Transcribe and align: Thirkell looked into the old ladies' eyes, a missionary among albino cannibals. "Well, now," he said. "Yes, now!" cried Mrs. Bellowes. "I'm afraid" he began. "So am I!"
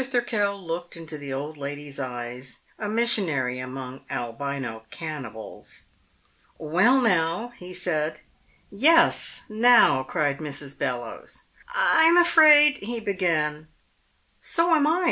Thirkell 0.03 0.59
looked 0.59 0.97
into 0.97 1.15
the 1.19 1.31
old 1.31 1.57
ladies' 1.57 1.99
eyes, 1.99 2.61
a 2.79 2.89
missionary 2.89 3.59
among 3.59 4.01
albino 4.09 4.81
cannibals. 4.89 5.83
"Well, 6.57 6.99
now," 6.99 7.49
he 7.59 7.71
said. 7.71 8.21
"Yes, 8.71 9.43
now!" 9.47 10.01
cried 10.01 10.39
Mrs. 10.39 10.75
Bellowes. 10.75 11.43
"I'm 11.71 12.17
afraid" 12.17 12.77
he 12.77 12.99
began. 12.99 13.67
"So 14.39 14.73
am 14.73 14.87
I!" 14.87 14.99